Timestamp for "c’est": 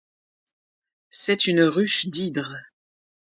1.11-1.45